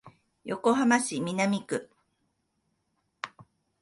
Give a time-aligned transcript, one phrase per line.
[0.45, 1.87] 横浜市南区